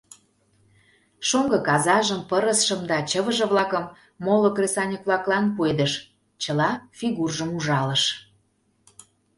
[1.27, 3.85] Шоҥго казажым, пырысшым да чывыже-влакым
[4.25, 5.93] моло кресаньык-влаклан пуэдыш,
[6.41, 8.03] чыла фигуржым ужалыш.